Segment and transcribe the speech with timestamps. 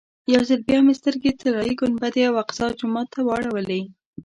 [0.33, 3.81] یو ځل بیا مې سترګې طلایي ګنبدې او اقصی جومات ته واړولې.